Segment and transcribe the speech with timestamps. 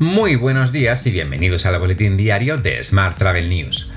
[0.00, 3.90] Muy buenos días y bienvenidos al boletín diario de Smart Travel News.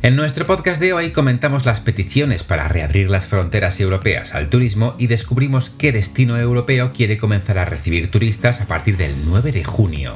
[0.00, 4.94] En nuestro podcast de hoy comentamos las peticiones para reabrir las fronteras europeas al turismo
[4.96, 9.64] y descubrimos qué destino europeo quiere comenzar a recibir turistas a partir del 9 de
[9.64, 10.14] junio.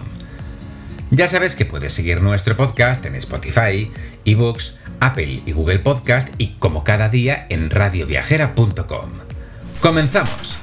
[1.10, 3.90] Ya sabes que puedes seguir nuestro podcast en Spotify,
[4.24, 9.10] eBooks, Apple y Google Podcast y como cada día en radioviajera.com.
[9.80, 10.60] ¡Comenzamos!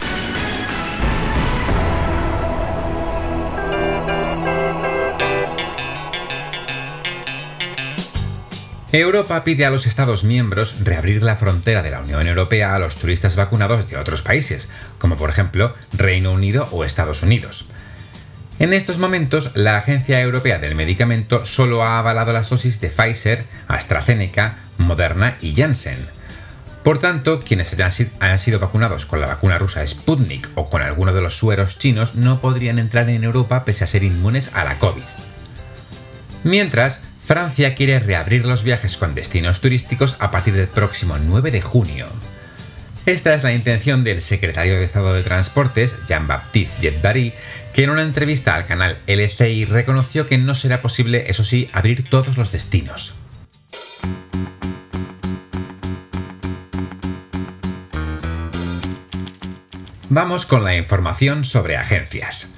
[8.99, 12.97] Europa pide a los Estados miembros reabrir la frontera de la Unión Europea a los
[12.97, 17.67] turistas vacunados de otros países, como por ejemplo Reino Unido o Estados Unidos.
[18.59, 23.45] En estos momentos, la Agencia Europea del Medicamento solo ha avalado las dosis de Pfizer,
[23.69, 26.07] AstraZeneca, Moderna y Janssen.
[26.83, 31.21] Por tanto, quienes hayan sido vacunados con la vacuna rusa Sputnik o con alguno de
[31.21, 35.03] los sueros chinos no podrían entrar en Europa pese a ser inmunes a la COVID.
[36.43, 41.61] Mientras, Francia quiere reabrir los viajes con destinos turísticos a partir del próximo 9 de
[41.61, 42.07] junio.
[43.05, 47.33] Esta es la intención del secretario de Estado de Transportes, Jean-Baptiste Jetbari,
[47.73, 52.07] que en una entrevista al canal LCI reconoció que no será posible, eso sí, abrir
[52.09, 53.15] todos los destinos.
[60.09, 62.55] Vamos con la información sobre agencias.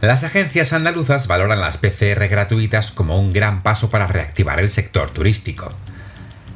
[0.00, 5.10] Las agencias andaluzas valoran las PCR gratuitas como un gran paso para reactivar el sector
[5.10, 5.74] turístico.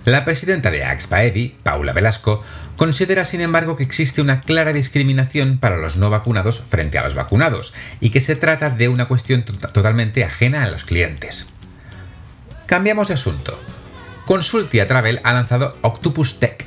[0.07, 2.43] La presidenta de AXPAEVI, Paula Velasco,
[2.77, 7.15] considera sin embargo que existe una clara discriminación para los no vacunados frente a los
[7.15, 11.49] vacunados y que se trata de una cuestión totalmente ajena a los clientes.
[12.65, 13.59] Cambiamos de asunto.
[14.25, 16.67] Consultia Travel ha lanzado Octopus Tech,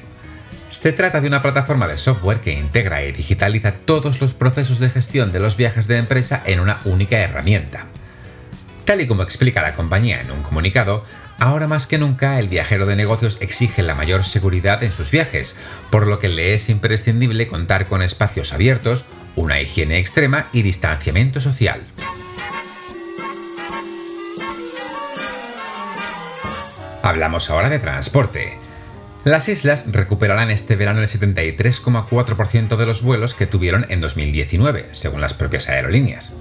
[0.70, 4.90] se trata de una plataforma de software que integra y digitaliza todos los procesos de
[4.90, 7.86] gestión de los viajes de empresa en una única herramienta.
[8.86, 11.04] Tal y como explica la compañía en un comunicado,
[11.40, 15.58] ahora más que nunca el viajero de negocios exige la mayor seguridad en sus viajes,
[15.90, 21.40] por lo que le es imprescindible contar con espacios abiertos, una higiene extrema y distanciamiento
[21.42, 21.82] social.
[27.04, 28.67] Hablamos ahora de transporte.
[29.24, 35.22] Las islas recuperarán este verano el 73,4% de los vuelos que tuvieron en 2019, según
[35.22, 36.34] las propias aerolíneas.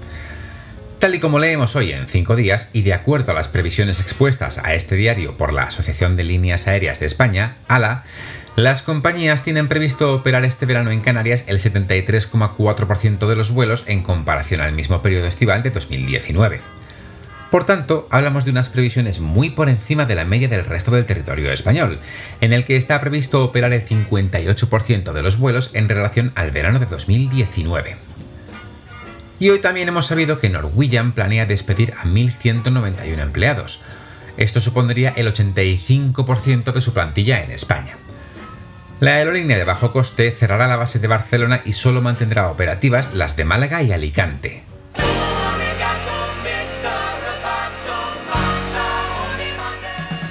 [0.99, 4.57] Tal y como leemos hoy en 5 días, y de acuerdo a las previsiones expuestas
[4.57, 8.03] a este diario por la Asociación de Líneas Aéreas de España, ALA,
[8.55, 14.01] las compañías tienen previsto operar este verano en Canarias el 73,4% de los vuelos en
[14.01, 16.76] comparación al mismo periodo estival de 2019.
[17.51, 21.05] Por tanto, hablamos de unas previsiones muy por encima de la media del resto del
[21.05, 21.99] territorio español,
[22.41, 26.79] en el que está previsto operar el 58% de los vuelos en relación al verano
[26.79, 27.95] de 2019.
[29.39, 33.81] Y hoy también hemos sabido que Norwegian planea despedir a 1.191 empleados.
[34.35, 37.95] Esto supondría el 85% de su plantilla en España.
[38.99, 43.35] La aerolínea de bajo coste cerrará la base de Barcelona y solo mantendrá operativas las
[43.35, 44.66] de Málaga y Alicante.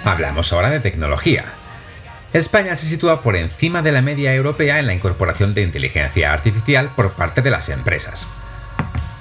[0.07, 1.45] Hablamos ahora de tecnología.
[2.33, 6.95] España se sitúa por encima de la media europea en la incorporación de inteligencia artificial
[6.95, 8.29] por parte de las empresas.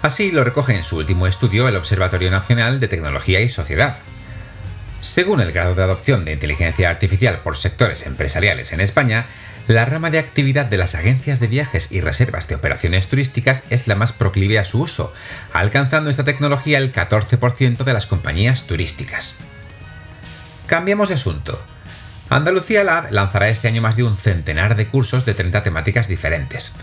[0.03, 3.97] Así lo recoge en su último estudio el Observatorio Nacional de Tecnología y Sociedad.
[5.01, 9.25] Según el grado de adopción de inteligencia artificial por sectores empresariales en España,
[9.67, 13.87] la rama de actividad de las agencias de viajes y reservas de operaciones turísticas es
[13.87, 15.11] la más proclive a su uso,
[15.51, 19.39] alcanzando esta tecnología el 14% de las compañías turísticas.
[20.67, 21.61] Cambiamos de asunto.
[22.29, 26.73] Andalucía Lab lanzará este año más de un centenar de cursos de 30 temáticas diferentes.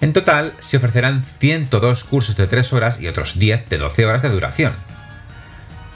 [0.00, 4.22] En total, se ofrecerán 102 cursos de 3 horas y otros 10 de 12 horas
[4.22, 4.74] de duración.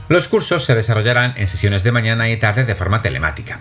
[0.09, 3.61] Los cursos se desarrollarán en sesiones de mañana y tarde de forma telemática.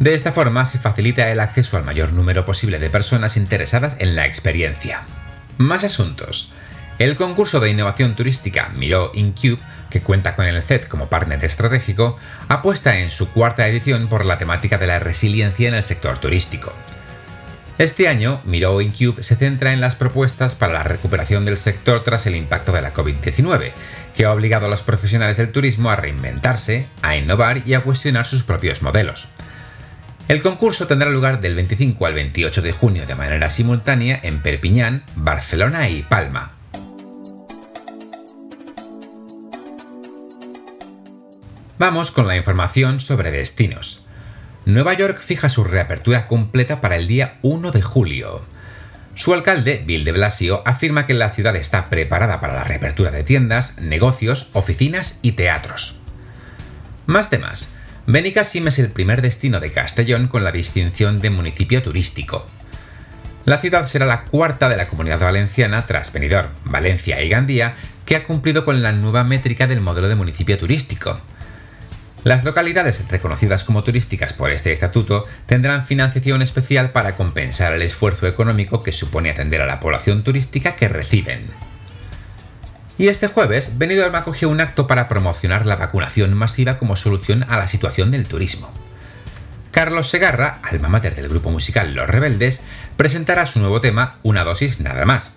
[0.00, 4.16] De esta forma se facilita el acceso al mayor número posible de personas interesadas en
[4.16, 5.02] la experiencia.
[5.56, 6.52] Más asuntos.
[6.98, 9.58] El concurso de innovación turística Miro InCube,
[9.94, 12.16] que cuenta con el CED como partner estratégico,
[12.48, 16.72] apuesta en su cuarta edición por la temática de la resiliencia en el sector turístico.
[17.78, 22.26] Este año, Miro InCube se centra en las propuestas para la recuperación del sector tras
[22.26, 23.70] el impacto de la COVID-19,
[24.16, 28.26] que ha obligado a los profesionales del turismo a reinventarse, a innovar y a cuestionar
[28.26, 29.28] sus propios modelos.
[30.26, 35.04] El concurso tendrá lugar del 25 al 28 de junio de manera simultánea en Perpiñán,
[35.14, 36.63] Barcelona y Palma.
[41.86, 44.06] Vamos con la información sobre destinos.
[44.64, 48.42] Nueva York fija su reapertura completa para el día 1 de julio.
[49.14, 53.22] Su alcalde, Bill de Blasio, afirma que la ciudad está preparada para la reapertura de
[53.22, 56.00] tiendas, negocios, oficinas y teatros.
[57.04, 57.76] Más temas.
[58.06, 62.46] Benicassim es el primer destino de Castellón con la distinción de municipio turístico.
[63.44, 67.74] La ciudad será la cuarta de la comunidad valenciana tras Benidorm, Valencia y Gandía,
[68.06, 71.20] que ha cumplido con la nueva métrica del modelo de municipio turístico.
[72.24, 78.26] Las localidades reconocidas como turísticas por este estatuto tendrán financiación especial para compensar el esfuerzo
[78.26, 81.44] económico que supone atender a la población turística que reciben.
[82.96, 87.58] Y este jueves, Benidorm acogió un acto para promocionar la vacunación masiva como solución a
[87.58, 88.72] la situación del turismo.
[89.70, 92.62] Carlos Segarra, alma mater del grupo musical Los Rebeldes,
[92.96, 95.34] presentará su nuevo tema Una dosis nada más.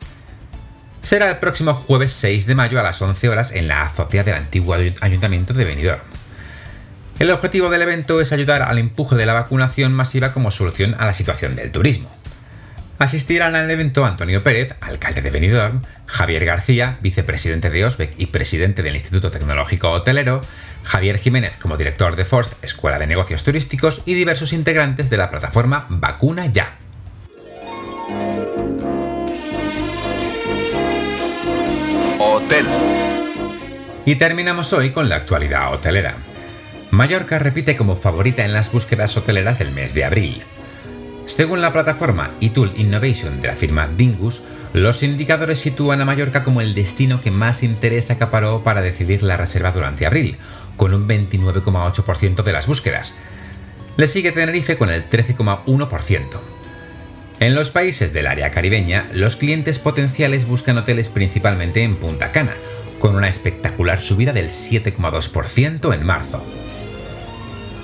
[1.02, 4.36] Será el próximo jueves 6 de mayo a las 11 horas en la azotea del
[4.36, 6.02] antiguo ayuntamiento de Benidorm.
[7.20, 11.08] El objetivo del evento es ayudar al empuje de la vacunación masiva como solución a
[11.08, 12.16] la situación del turismo.
[13.00, 18.84] Asistirán al evento Antonio Pérez, alcalde de Benidorm, Javier García, vicepresidente de OSBEC y presidente
[18.84, 20.42] del Instituto Tecnológico Hotelero,
[20.84, 25.32] Javier Jiménez como director de FORST, Escuela de Negocios Turísticos, y diversos integrantes de la
[25.32, 26.78] plataforma Vacuna Ya.
[32.20, 32.66] Hotel.
[34.06, 36.16] Y terminamos hoy con la actualidad hotelera.
[36.92, 40.44] Mallorca repite como favorita en las búsquedas hoteleras del mes de abril.
[41.26, 46.62] Según la plataforma eTool Innovation de la firma Dingus, los indicadores sitúan a Mallorca como
[46.62, 50.38] el destino que más interés acaparó para decidir la reserva durante abril,
[50.78, 53.16] con un 29,8% de las búsquedas.
[53.98, 56.40] Le sigue Tenerife con el 13,1%.
[57.40, 62.56] En los países del área caribeña, los clientes potenciales buscan hoteles principalmente en Punta Cana,
[63.00, 66.46] con una espectacular subida del 7,2% en marzo.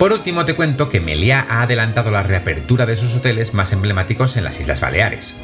[0.03, 4.35] Por último, te cuento que Meliá ha adelantado la reapertura de sus hoteles más emblemáticos
[4.35, 5.37] en las Islas Baleares.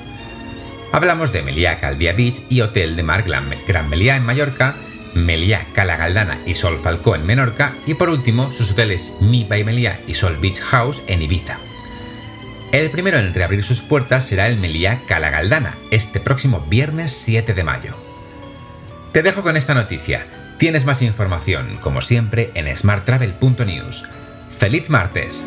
[0.91, 4.75] Hablamos de Meliá Calvia Beach y Hotel de Mar Gran Meliá en Mallorca,
[5.13, 9.63] Meliá Cala Galdana y Sol Falcó en Menorca y por último sus hoteles Mi by
[9.63, 11.57] Meliá y Sol Beach House en Ibiza.
[12.73, 17.53] El primero en reabrir sus puertas será el Meliá Cala Galdana, este próximo viernes 7
[17.53, 17.95] de mayo.
[19.13, 20.25] Te dejo con esta noticia.
[20.57, 24.03] Tienes más información, como siempre, en smarttravel.news.
[24.59, 25.45] ¡Feliz martes!